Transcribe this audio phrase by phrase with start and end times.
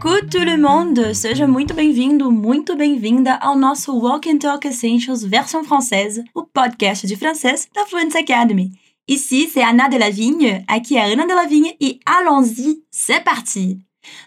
[0.00, 1.14] Coucou tout le monde!
[1.14, 7.06] Seja muito bem-vindo, muito bem-vinda ao nosso Walk and Talk Essentials versão française, o podcast
[7.06, 8.72] de francês da Fluency Academy.
[9.06, 13.78] Ici, c'est Anna Delavigne, aqui é Ana Delavigne e allons-y, c'est parti!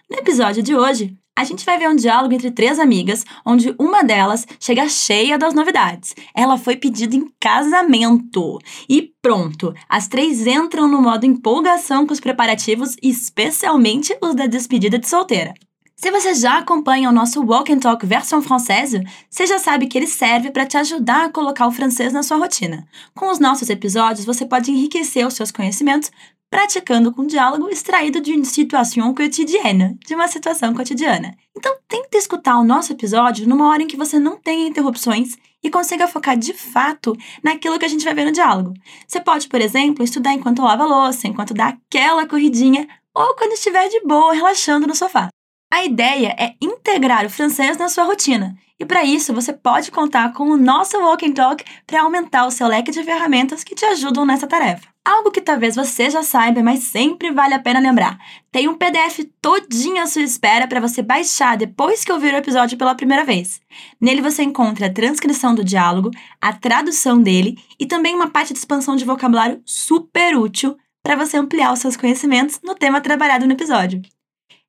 [0.07, 4.03] No episódio de hoje, a gente vai ver um diálogo entre três amigas, onde uma
[4.03, 6.15] delas chega cheia das novidades.
[6.35, 8.59] Ela foi pedida em casamento.
[8.87, 14.99] E pronto, as três entram no modo empolgação com os preparativos, especialmente os da despedida
[14.99, 15.55] de solteira.
[16.03, 19.97] Se você já acompanha o nosso Walk and Talk versão francesa, você já sabe que
[19.97, 22.85] ele serve para te ajudar a colocar o francês na sua rotina.
[23.15, 26.11] Com os nossos episódios, você pode enriquecer os seus conhecimentos
[26.51, 31.37] praticando com diálogo extraído de uma situação cotidiana, de uma situação cotidiana.
[31.55, 35.69] Então, tente escutar o nosso episódio numa hora em que você não tenha interrupções e
[35.69, 38.73] consiga focar de fato naquilo que a gente vai ver no diálogo.
[39.07, 43.53] Você pode, por exemplo, estudar enquanto lava a louça, enquanto dá aquela corridinha ou quando
[43.53, 45.29] estiver de boa relaxando no sofá.
[45.73, 48.55] A ideia é integrar o francês na sua rotina.
[48.79, 52.51] E para isso, você pode contar com o nosso Walk and Talk para aumentar o
[52.51, 54.87] seu leque de ferramentas que te ajudam nessa tarefa.
[55.03, 58.19] Algo que talvez você já saiba, mas sempre vale a pena lembrar.
[58.51, 62.77] Tem um PDF todinho à sua espera para você baixar depois que ouvir o episódio
[62.77, 63.59] pela primeira vez.
[63.99, 68.59] Nele você encontra a transcrição do diálogo, a tradução dele e também uma parte de
[68.59, 73.53] expansão de vocabulário super útil para você ampliar os seus conhecimentos no tema trabalhado no
[73.53, 74.03] episódio.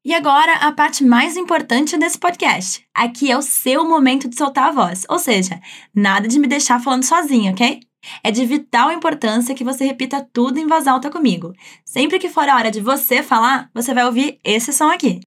[0.06, 2.86] E agora, a parte mais importante desse podcast.
[2.94, 5.58] Aqui é o seu momento de soltar a voz, ou seja,
[5.94, 7.80] nada de me deixar falando sozinho, ok?
[8.22, 11.54] É de vital importância que você repita tudo em voz alta comigo.
[11.86, 15.20] Sempre que for a hora de você falar, você vai ouvir esse som aqui.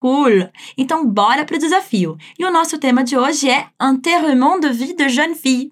[0.00, 0.50] Cool!
[0.76, 2.16] Então, bora pro desafio.
[2.36, 5.70] E o nosso tema de hoje é Enterrement de vie de jeune fille.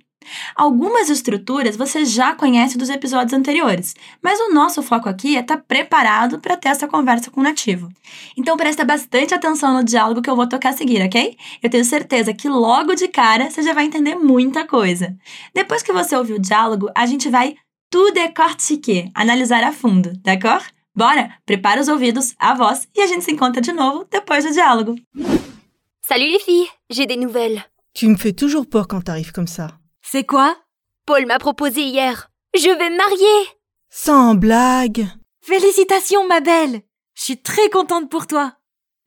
[0.55, 5.57] Algumas estruturas você já conhece dos episódios anteriores, mas o nosso foco aqui é estar
[5.57, 7.89] tá preparado para ter essa conversa com o nativo.
[8.37, 11.37] Então presta bastante atenção no diálogo que eu vou tocar a seguir, ok?
[11.63, 15.17] Eu tenho certeza que logo de cara você já vai entender muita coisa.
[15.55, 17.57] Depois que você ouvir o diálogo, a gente vai
[17.91, 20.65] tout décortiquer, analisar a fundo, d'accord?
[20.97, 24.53] Bora, prepara os ouvidos, a voz e a gente se encontra de novo depois do
[24.53, 24.95] diálogo.
[26.07, 27.65] Salut les filles, j'ai des nouvelles.
[27.95, 29.79] Tu me fais toujours peur quand t'arrives comme ça.
[30.07, 30.55] C'est quoi?
[31.07, 32.31] Paul m'a proposé hier.
[32.55, 33.49] Je vais me marier.
[33.91, 35.09] Sans blague.
[35.43, 36.83] Félicitations, ma belle.
[37.15, 38.53] Je suis très contente pour toi.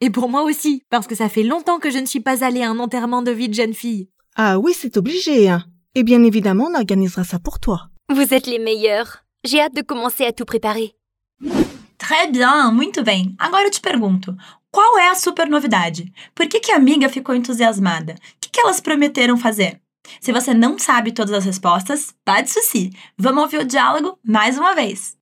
[0.01, 2.63] Et pour moi aussi, parce que ça fait longtemps que je ne suis pas allée
[2.63, 4.09] à un enterrement de vie de jeune fille.
[4.35, 5.63] Ah oui, c'est obligé, hein.
[5.93, 7.89] Et bien évidemment, on organisera ça pour toi.
[8.09, 9.23] Vous êtes les meilleurs.
[9.43, 10.95] J'ai hâte de commencer à tout préparer.
[11.99, 13.35] Très bien, muito bem.
[13.37, 14.35] Agora eu te pergunto,
[14.71, 16.11] qual é a super novidade?
[16.33, 18.13] Por que, que a amiga ficou entusiasmada?
[18.13, 19.79] O que, que elas prometeram fazer?
[20.21, 22.91] Se você não sabe todas as respostas, pas de souci.
[23.17, 25.17] Vamos ouvir o diálogo mais uma vez.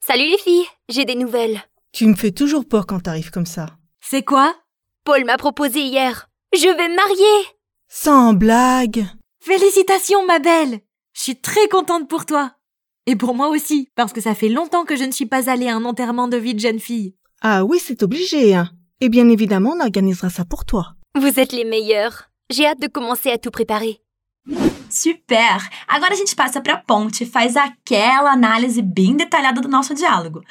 [0.00, 1.62] Salut les filles, j'ai des nouvelles.
[1.92, 3.66] Tu me fais toujours peur quand t'arrives comme ça.
[4.00, 4.54] C'est quoi?
[5.04, 6.28] Paul m'a proposé hier.
[6.52, 7.48] Je vais me marier.
[7.88, 9.06] Sans blague.
[9.40, 10.80] Félicitations, ma belle.
[11.12, 12.52] Je suis très contente pour toi.
[13.06, 15.68] Et pour moi aussi, parce que ça fait longtemps que je ne suis pas allée
[15.68, 17.14] à un enterrement de vie de jeune fille.
[17.40, 18.70] Ah oui, c'est obligé, hein.
[19.00, 20.94] Et bien évidemment, on organisera ça pour toi.
[21.18, 22.29] Vous êtes les meilleurs.
[22.52, 24.00] J'ai hâte de commencer à tout préparer.
[24.90, 25.70] Super!
[25.86, 29.94] Agora a gente passa para a ponte e faz aquela análise bem detalhada do nosso
[29.94, 30.42] diálogo.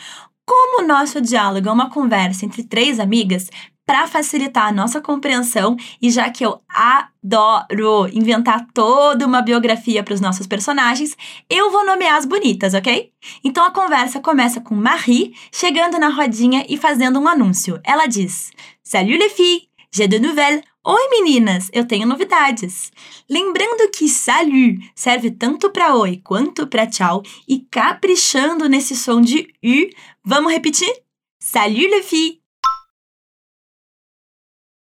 [0.46, 3.50] Como o nosso diálogo é uma conversa entre três amigas,
[3.86, 10.14] para facilitar a nossa compreensão e já que eu adoro inventar toda uma biografia para
[10.14, 11.18] os nossos personagens,
[11.50, 13.12] eu vou nomear as bonitas, ok?
[13.44, 17.80] Então a conversa começa com Marie chegando na rodinha e fazendo um anúncio.
[17.84, 18.52] Ela diz:
[18.84, 20.69] Salut les filles, j'ai de nouvelles.
[20.86, 22.90] Oi meninas, eu tenho novidades.
[23.30, 29.42] Lembrando que salut serve tanto para oi quanto para tchau e caprichando nesse som de
[29.62, 29.90] U,
[30.24, 30.90] vamos repetir?
[31.38, 32.40] Salut les filles.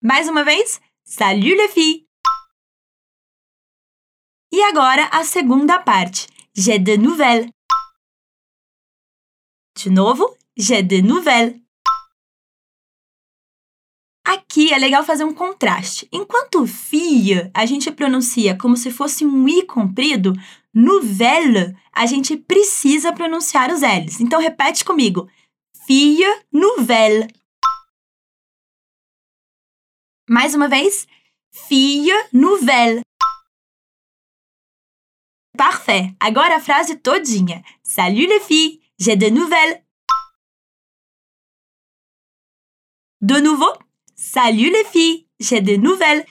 [0.02, 2.06] Mais uma vez, salut les filles.
[4.54, 6.28] E agora a segunda parte.
[6.56, 7.50] J'ai de nouvelles.
[9.76, 11.63] De novo, j'ai de nouvelles.
[14.26, 16.08] Aqui é legal fazer um contraste.
[16.12, 20.34] Enquanto fia a gente pronuncia como se fosse um i comprido,
[20.74, 24.22] nouvelle a gente precisa pronunciar os L's.
[24.22, 25.30] Então repete comigo.
[25.86, 27.28] Fille nouvelle.
[30.30, 31.06] Mais uma vez.
[31.52, 33.02] Fille nouvelle.
[35.58, 36.16] Parfait.
[36.20, 37.62] Agora a frase todinha.
[37.84, 39.84] Salut les filles, j'ai de nouvelles.
[43.22, 43.78] De nouveau.
[44.16, 46.24] Salut les filles, j'ai des nouvelles.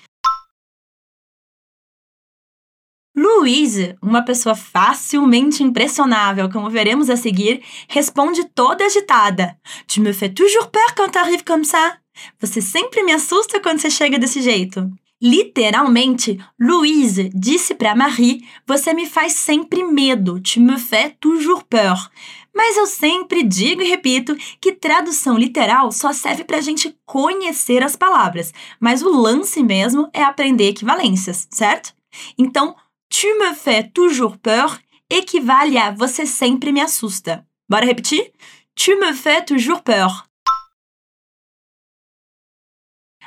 [3.15, 9.57] Louise, uma pessoa facilmente impressionável, como veremos a seguir, responde toda agitada.
[9.87, 11.99] Tu me fais toujours peur quand t'arrives comme ça.
[12.41, 14.89] Você sempre me assusta quando você chega desse jeito.
[15.21, 22.11] Literalmente, Louise disse para Marie: Você me faz sempre medo, tu me fais toujours peur.
[22.55, 27.83] Mas eu sempre digo e repito que tradução literal só serve para a gente conhecer
[27.83, 31.95] as palavras, mas o lance mesmo é aprender equivalências, certo?
[32.37, 32.77] Então,
[33.09, 34.79] tu me fais toujours peur
[35.09, 37.47] equivale a você sempre me assusta.
[37.69, 38.33] Bora repetir?
[38.75, 40.27] Tu me fais toujours peur.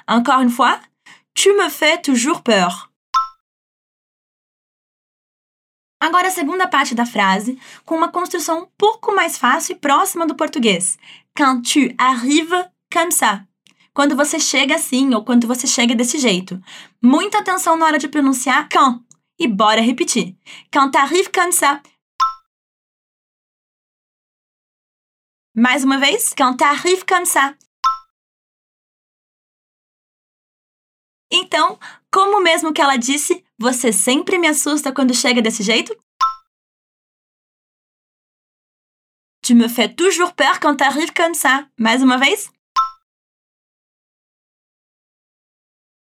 [0.07, 0.79] Encore une fois,
[1.33, 2.91] tu me fais toujours peur.
[5.99, 10.25] Agora a segunda parte da frase, com uma construção um pouco mais fácil e próxima
[10.27, 10.97] do português.
[11.35, 13.45] Quand tu arrives comme ça.
[13.93, 16.61] Quando você chega assim ou quando você chega desse jeito.
[17.01, 19.01] Muita atenção na hora de pronunciar quand.
[19.39, 20.35] E bora repetir.
[20.71, 21.81] Quand t'arrives comme ça.
[25.55, 26.33] Mais uma vez.
[26.37, 27.55] Quand t'arrives comme ça.
[31.45, 31.77] Então,
[32.11, 35.95] como mesmo que ela disse, você sempre me assusta quando chega desse jeito?
[39.43, 41.69] Tu me fais toujours peur quand t'arrives comme ça.
[41.77, 42.49] Mais uma vez?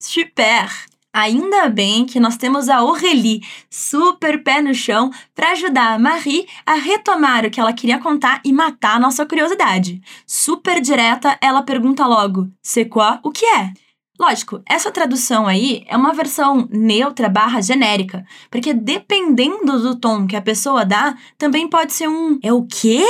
[0.00, 0.70] Super!
[1.12, 6.46] Ainda bem que nós temos a Aurélie, super pé no chão, para ajudar a Marie
[6.64, 10.00] a retomar o que ela queria contar e matar a nossa curiosidade.
[10.24, 13.18] Super direta, ela pergunta logo: C'est quoi?
[13.24, 13.85] O que é?
[14.18, 20.36] Lógico, essa tradução aí é uma versão neutra barra genérica, porque dependendo do tom que
[20.36, 23.04] a pessoa dá, também pode ser um é o quê?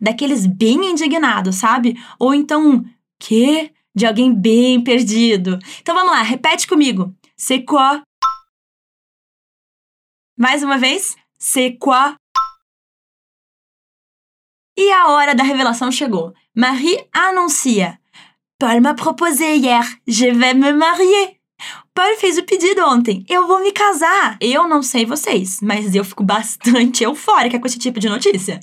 [0.00, 1.96] Daqueles bem indignados, sabe?
[2.18, 2.84] Ou então,
[3.18, 3.72] quê?
[3.94, 5.58] De alguém bem perdido.
[5.80, 7.14] Então vamos lá, repete comigo.
[7.36, 7.64] C'est?
[10.36, 11.16] Mais uma vez.
[11.38, 12.16] C'est quoi?
[14.76, 16.34] E a hora da revelação chegou.
[16.54, 18.00] Marie anuncia.
[18.58, 19.82] Paul m'a proposé hier.
[20.06, 21.36] Je vais me marier.
[21.92, 23.24] Paul fez o pedido ontem.
[23.28, 24.36] Eu vou me casar.
[24.40, 28.60] Eu não sei vocês, mas eu fico bastante eufórica com esse tipo de notícia.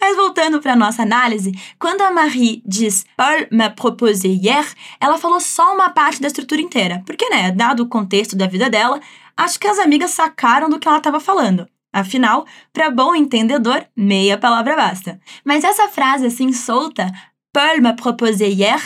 [0.00, 4.66] Mas voltando para nossa análise, quando a Marie diz Paul m'a proposé hier,
[5.00, 7.02] ela falou só uma parte da estrutura inteira.
[7.04, 9.00] Porque, né, dado o contexto da vida dela,
[9.36, 11.68] acho que as amigas sacaram do que ela estava falando.
[11.92, 15.18] Afinal, para bom entendedor, meia palavra basta.
[15.44, 17.10] Mas essa frase assim solta,
[17.52, 18.78] Paul m'a proposé hier,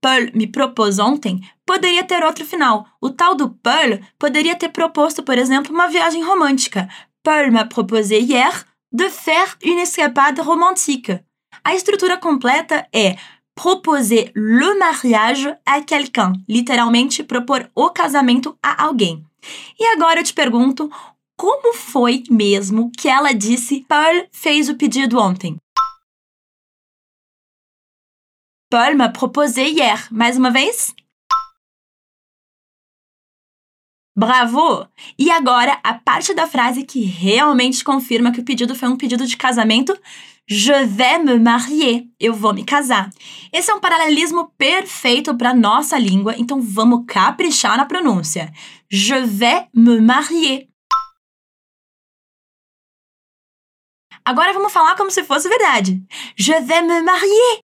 [0.00, 2.86] Paul me propôs ontem, poderia ter outro final.
[3.00, 6.88] O tal do Paul poderia ter proposto, por exemplo, uma viagem romântica.
[7.22, 11.20] Paul m'a proposé hier de faire une escapade romantique.
[11.62, 13.16] A estrutura completa é
[13.54, 19.22] proposer le mariage à quelqu'un, literalmente propor o casamento a alguém.
[19.78, 20.90] E agora eu te pergunto,
[21.36, 25.56] como foi mesmo que ela disse Paul fez o pedido ontem?
[28.70, 30.06] Paul m'a proposé hier.
[30.12, 30.94] Mais uma vez?
[34.16, 34.86] Bravo!
[35.18, 39.26] E agora a parte da frase que realmente confirma que o pedido foi um pedido
[39.26, 39.98] de casamento.
[40.46, 42.04] Je vais me marier.
[42.20, 43.10] Eu vou me casar.
[43.52, 48.52] Esse é um paralelismo perfeito para nossa língua, então vamos caprichar na pronúncia.
[48.88, 50.68] Je vais me marier.
[54.24, 56.00] Agora vamos falar como se fosse verdade.
[56.36, 57.64] Je vais me marier.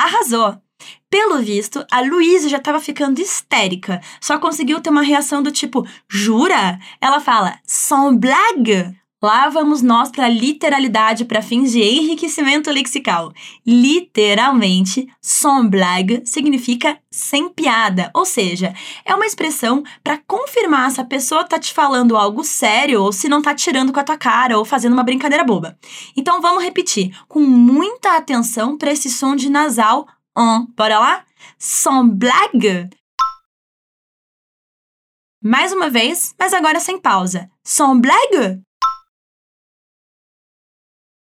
[0.00, 0.56] Arrasou!
[1.10, 4.00] Pelo visto, a Luísa já estava ficando histérica.
[4.18, 6.78] Só conseguiu ter uma reação do tipo: Jura?
[7.02, 8.96] Ela fala: Sans blague?
[9.22, 13.32] Lá vamos nós para literalidade para fins de enriquecimento lexical.
[13.66, 18.72] Literalmente, sans blague significa sem piada, ou seja,
[19.04, 23.28] é uma expressão para confirmar se a pessoa tá te falando algo sério ou se
[23.28, 25.78] não tá tirando com a tua cara ou fazendo uma brincadeira boba.
[26.16, 30.66] Então vamos repetir com muita atenção para esse som de nasal on.
[30.74, 31.24] Bora lá?
[31.58, 32.88] Sans blague.
[35.42, 37.50] Mais uma vez, mas agora sem pausa.
[37.62, 38.62] Sans blague.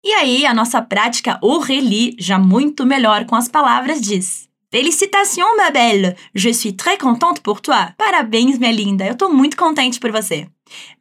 [0.08, 5.70] E aí, a nossa prática Aurélie, já muito melhor com as palavras, diz: Félicitations, ma
[5.70, 6.16] belle!
[6.34, 7.92] Je suis très contente pour toi!
[7.94, 9.04] Parabéns, minha linda!
[9.06, 10.48] Eu tô muito contente por você!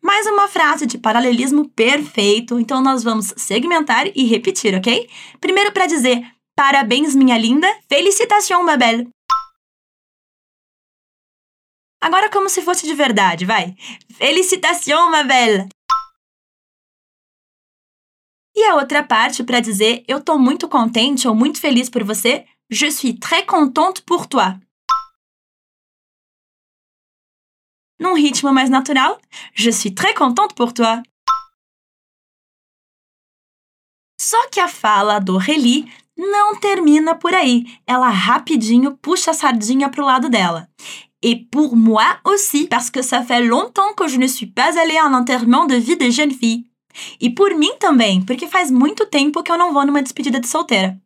[0.01, 5.09] Mais uma frase de paralelismo perfeito, então nós vamos segmentar e repetir, ok?
[5.39, 6.21] Primeiro para dizer
[6.53, 9.07] parabéns, minha linda, félicitations, ma belle!
[12.01, 13.73] Agora como se fosse de verdade, vai!
[14.17, 15.69] Félicitations, ma belle!
[18.57, 22.43] E a outra parte para dizer eu tô muito contente ou muito feliz por você,
[22.67, 24.59] je suis très contente pour toi.
[27.99, 29.19] Num ritmo mais natural,
[29.53, 31.03] je suis très contente pour toi.
[34.19, 35.85] Só que a fala do Reli
[36.17, 37.79] não termina por aí.
[37.85, 40.67] Ela rapidinho puxa a sardinha pro lado dela.
[41.21, 44.97] Et pour moi aussi, parce que ça fait longtemps que je ne suis pas allée
[44.97, 46.66] à un enterrement de vie de jeune fille.
[47.19, 50.47] E por mim também, porque faz muito tempo que eu não vou numa despedida de
[50.47, 50.99] solteira.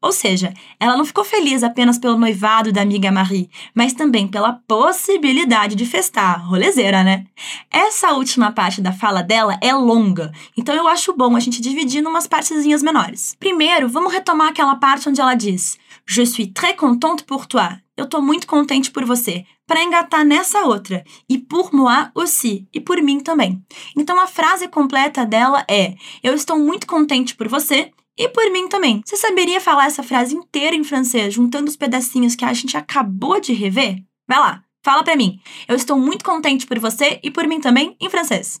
[0.00, 4.60] Ou seja, ela não ficou feliz apenas pelo noivado da amiga Marie, mas também pela
[4.66, 7.24] possibilidade de festar, rolezeira, né?
[7.70, 12.02] Essa última parte da fala dela é longa, então eu acho bom a gente dividir
[12.02, 13.36] numas partezinhas menores.
[13.38, 15.78] Primeiro, vamos retomar aquela parte onde ela diz:
[16.14, 17.80] Je suis très contente pour toi.
[17.96, 19.46] Eu tô muito contente por você.
[19.66, 21.02] Para engatar nessa outra.
[21.26, 22.68] E pour moi aussi.
[22.70, 23.64] E por mim também.
[23.96, 28.68] Então a frase completa dela é: Eu estou muito contente por você e por mim
[28.68, 29.00] também.
[29.02, 33.40] Você saberia falar essa frase inteira em francês, juntando os pedacinhos que a gente acabou
[33.40, 34.04] de rever?
[34.28, 35.40] Vai lá, fala pra mim.
[35.66, 38.60] Eu estou muito contente por você e por mim também em francês.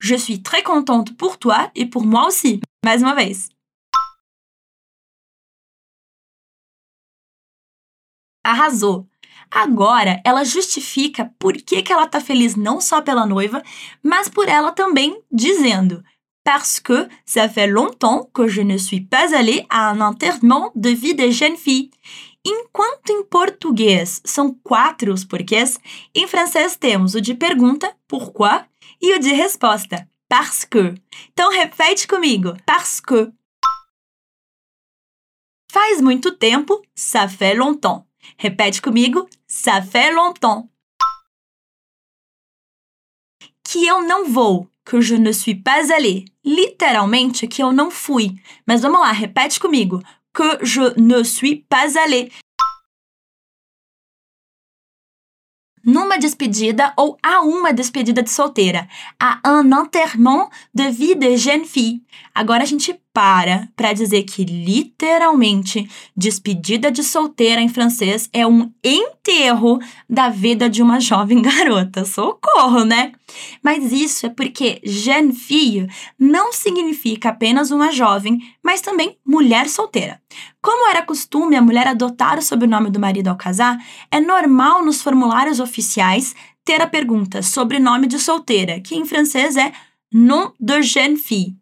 [0.00, 2.60] Je suis très contente pour toi et pour moi aussi.
[2.84, 3.48] Mais uma vez.
[8.44, 9.06] Arrasou!
[9.50, 13.62] Agora, ela justifica por que, que ela tá feliz não só pela noiva,
[14.02, 16.02] mas por ela também, dizendo:
[16.44, 20.90] Parce que ça fait longtemps que je ne suis pas allée à un enterrement de
[20.90, 21.90] vie de jeune fille.
[22.46, 25.78] Enquanto em português são quatro os porquês,
[26.14, 28.64] em francês temos o de pergunta, pourquoi,
[29.00, 30.94] e o de resposta, parce que.
[31.32, 33.32] Então repete comigo, parce que.
[35.70, 38.06] Faz muito tempo, ça fait longtemps.
[38.38, 40.68] Repete comigo, ça fait longtemps.
[43.64, 46.24] Que eu não vou, que je ne suis pas allée.
[46.42, 48.40] Literalmente, que eu não fui.
[48.66, 50.02] Mas vamos lá, repete comigo.
[50.32, 52.32] Que je ne suis pas allée.
[55.88, 58.86] Numa despedida ou a uma despedida de solteira.
[59.18, 62.02] A un enterrement de vie de jeune fille.
[62.34, 68.70] Agora a gente para para dizer que literalmente despedida de solteira em francês é um
[68.84, 72.04] enterro da vida de uma jovem garota.
[72.04, 73.10] Socorro, né?
[73.60, 80.22] Mas isso é porque jeune fille não significa apenas uma jovem, mas também mulher solteira.
[80.62, 85.02] Como era costume a mulher adotar o sobrenome do marido ao casar, é normal nos
[85.02, 89.72] formulários oficiais ter a pergunta sobrenome de solteira, que em francês é
[90.12, 91.56] nom de jeune fille.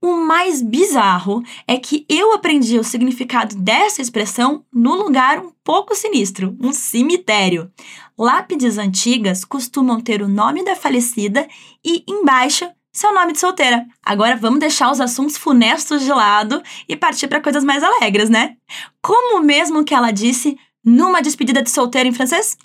[0.00, 5.94] O mais bizarro é que eu aprendi o significado dessa expressão no lugar um pouco
[5.94, 7.70] sinistro, um cemitério.
[8.18, 11.46] Lápides antigas costumam ter o nome da falecida
[11.84, 13.86] e embaixo seu nome de solteira.
[14.04, 18.56] Agora vamos deixar os assuntos funestos de lado e partir para coisas mais alegres, né?
[19.00, 22.56] Como mesmo que ela disse numa despedida de solteira em francês?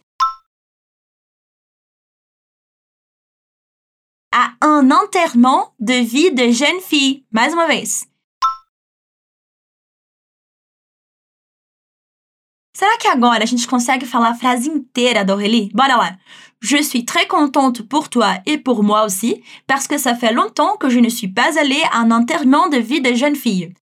[4.38, 7.26] À un enterrement de vie de jeune fille.
[7.32, 8.06] Mais uma vez.
[12.76, 15.72] Será que agora a gente consegue falar a frase inteira d'Aurélie?
[15.74, 16.18] Bora lá!
[16.60, 20.78] Je suis très contente pour toi et pour moi aussi, parce que ça fait longtemps
[20.78, 23.74] que je ne suis pas allée à un enterrement de vie de jeune fille.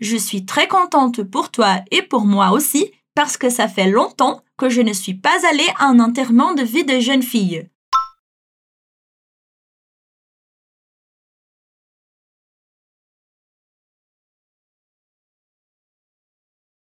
[0.00, 4.42] Je suis très contente pour toi et pour moi aussi parce que ça fait longtemps
[4.56, 7.68] que je ne suis pas allée à un enterrement de vie de jeune fille.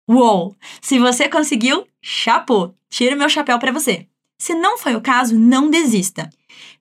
[0.08, 0.56] Uou!
[0.82, 2.74] Se você conseguiu, chapeau!
[2.90, 4.08] Tiro meu chapéu para você.
[4.40, 6.30] Se não foi o caso, não desista.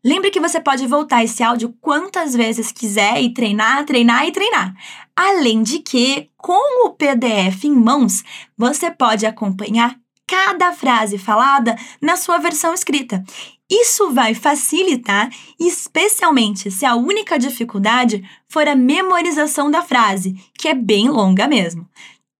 [0.01, 4.73] Lembre que você pode voltar esse áudio quantas vezes quiser e treinar, treinar e treinar.
[5.13, 8.23] Além de que, com o PDF em mãos,
[8.57, 13.21] você pode acompanhar cada frase falada na sua versão escrita.
[13.69, 20.73] Isso vai facilitar, especialmente se a única dificuldade for a memorização da frase, que é
[20.73, 21.85] bem longa mesmo.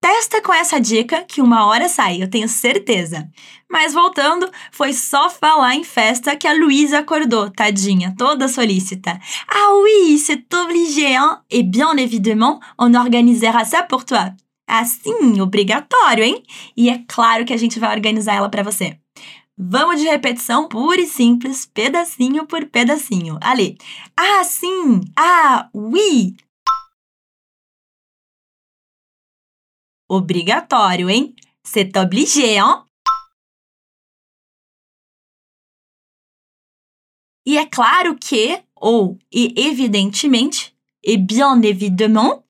[0.01, 3.29] Testa com essa dica que uma hora sai, eu tenho certeza.
[3.69, 9.19] Mas voltando, foi só falar em festa que a Luísa acordou, tadinha, toda solícita.
[9.45, 11.39] Ah oui, c'est obligé, hein?
[11.49, 14.33] Et bien évidemment, on organisera ça pour toi.
[14.65, 16.43] Assim, obrigatório, hein?
[16.77, 18.97] E é claro que a gente vai organizar ela para você.
[19.57, 23.37] Vamos de repetição pura e simples, pedacinho por pedacinho.
[23.41, 23.77] Ali.
[24.15, 25.01] Ah, sim!
[25.17, 26.37] Ah, oui!
[30.09, 31.35] Obrigatório, hein?
[31.63, 32.83] C'est obligé, hein?
[37.45, 42.43] E é claro que, ou e evidentemente, et bien évidemment,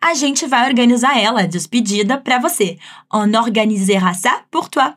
[0.00, 2.78] a gente vai organizar ela, despedida, para você.
[3.12, 4.94] On organisera ça pour toi.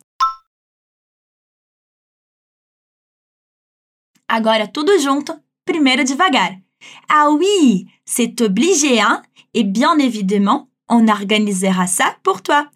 [4.26, 6.63] Agora tudo junto, primeiro devagar.
[7.08, 9.22] Ah oui, c'est obligé, hein?
[9.54, 12.68] Et bien évidemment, on organisera ça pour toi.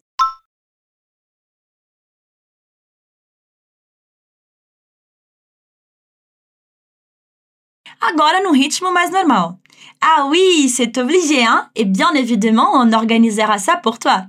[8.00, 9.56] Agora no ritmo mais normal.
[10.00, 11.70] Ah oui, c'est obligé, hein?
[11.74, 14.26] Et bien évidemment, on organisera ça pour toi.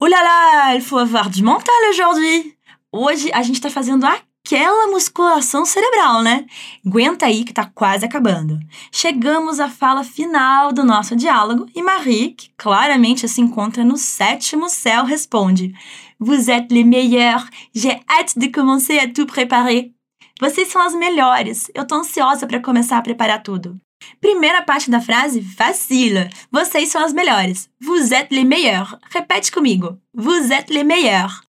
[0.00, 2.56] Oh là là, il faut avoir du mental aujourd'hui.
[2.94, 6.44] Hoje a gente tá fazendo aquela musculação cerebral, né?
[6.86, 8.60] Aguenta aí que tá quase acabando.
[8.92, 14.68] Chegamos à fala final do nosso diálogo e Marie, que claramente se encontra no sétimo
[14.68, 15.72] céu, responde:
[16.20, 17.48] Vous êtes les meilleurs.
[17.74, 19.90] J'ai hâte de commencer à tout préparer.
[20.38, 21.70] Vocês são as melhores.
[21.74, 23.80] Eu tô ansiosa para começar a preparar tudo.
[24.20, 26.28] Primeira parte da frase, facile.
[26.50, 27.70] Vocês são as melhores.
[27.80, 28.98] Vous êtes les meilleurs.
[29.10, 29.98] Repete comigo.
[30.12, 31.42] Vous êtes les meilleurs.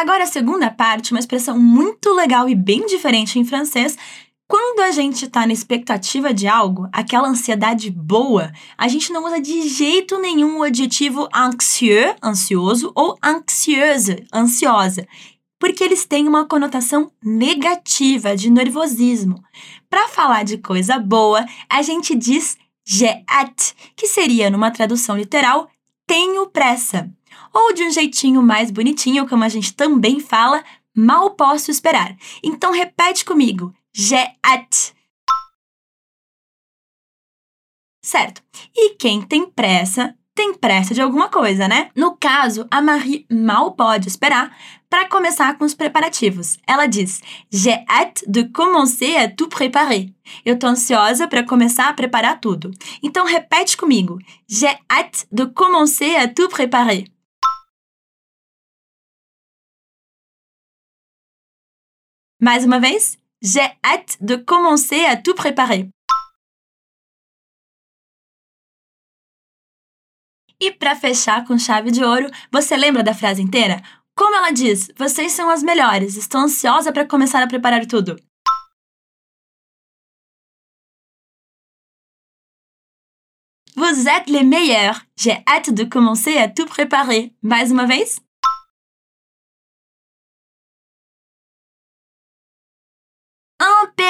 [0.00, 3.98] Agora, a segunda parte, uma expressão muito legal e bem diferente em francês,
[4.48, 9.38] quando a gente está na expectativa de algo, aquela ansiedade boa, a gente não usa
[9.38, 15.06] de jeito nenhum o adjetivo anxieux, ansioso, ou anxieuse, ansiosa,
[15.58, 19.34] porque eles têm uma conotação negativa de nervosismo.
[19.90, 22.56] Para falar de coisa boa, a gente diz
[22.88, 25.68] j'ai hâte, que seria, numa tradução literal,
[26.06, 27.12] tenho pressa.
[27.52, 30.62] Ou de um jeitinho mais bonitinho, como a gente também fala,
[30.96, 32.16] mal posso esperar.
[32.42, 33.74] Então repete comigo.
[33.92, 34.94] J'ai hâte.
[38.02, 38.42] Certo.
[38.74, 41.90] E quem tem pressa, tem pressa de alguma coisa, né?
[41.94, 44.56] No caso, a Marie mal pode esperar
[44.88, 46.58] para começar com os preparativos.
[46.66, 50.12] Ela diz: J'ai hâte de commencer à tout préparer.
[50.44, 52.70] Eu tô ansiosa para começar a preparar tudo.
[53.02, 57.04] Então repete comigo: J'ai hâte de commencer à tout préparer.
[62.42, 65.90] Mais uma vez, j'ai hâte de commencer à tout préparer.
[70.58, 73.82] E para fechar com chave de ouro, você lembra da frase inteira?
[74.14, 78.16] Como ela diz: Vocês são as melhores, estou ansiosa para começar a preparar tudo.
[83.76, 85.00] Vous êtes les meilleurs.
[85.16, 87.34] J'ai hâte de commencer à tout préparer.
[87.42, 88.20] Mais uma vez?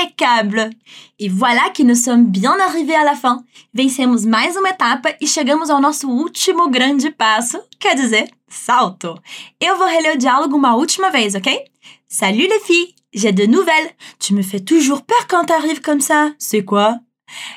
[0.00, 0.70] Impeccable!
[1.18, 3.44] E voilà que nous sommes bien arrivés à la fin.
[3.74, 9.14] Vencemos mais uma etapa e chegamos ao nosso último grande passo, quer dizer, salto.
[9.60, 11.64] Eu vou reler o diálogo uma última vez, ok?
[12.08, 13.94] Salut les filles, j'ai de nouvelles.
[14.18, 16.32] Tu me fais toujours peur quand t'arrives comme ça.
[16.38, 16.98] C'est quoi?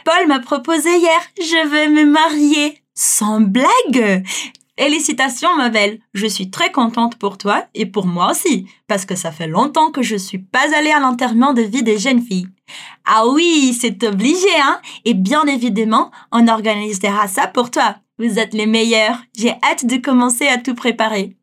[0.04, 2.84] Paul m'a proposé hier, je veux me marier.
[2.94, 4.24] Sans blague!
[4.78, 6.00] Félicitations, ma belle.
[6.14, 9.92] Je suis très contente pour toi et pour moi aussi, parce que ça fait longtemps
[9.92, 12.48] que je suis pas allée à l'enterrement de vie des jeunes filles.
[13.06, 14.82] Ah oui, c'est obligé, hein?
[15.06, 17.98] Et bien évidemment, on organisera ça pour toi.
[18.18, 19.18] Vous êtes les meilleurs.
[19.38, 21.38] J'ai hâte de commencer à tout préparer.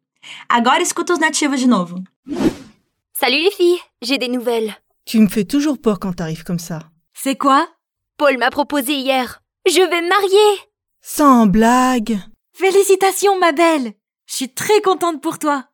[0.49, 1.97] Agora escuta os nativos de novo.
[3.13, 4.75] Salut les filles, j'ai des nouvelles.
[5.05, 6.81] Tu me fais toujours peur quand t'arrives comme ça.
[7.15, 7.69] C'est quoi?
[8.17, 9.41] Paul m'a proposé hier.
[9.67, 10.61] Je vais me marier.
[11.01, 12.19] Sans blague.
[12.61, 13.95] Félicitations, ma belle
[14.27, 15.65] Je suis très contente pour toi.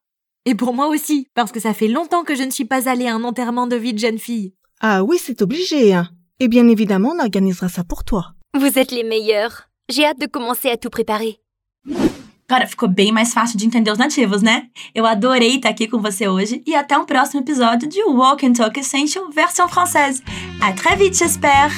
[0.44, 3.08] Et pour moi aussi, parce que ça fait longtemps que je ne suis pas allée
[3.08, 4.54] à un enterrement de vie de jeune fille.
[4.80, 6.08] Ah oui, c'est obligé, hein.
[6.38, 8.34] Et bien évidemment, on organisera ça pour toi.
[8.56, 9.62] Vous êtes les meilleurs.
[9.88, 11.40] J'ai hâte de commencer à tout préparer.
[12.48, 14.70] Agora ficou bem mais fácil de entender os nativos, né?
[14.94, 18.52] Eu adorei estar aqui com você hoje e até um próximo episódio de Walk and
[18.52, 20.22] Talk Essential versão française.
[20.60, 21.72] À très vite, j'espère!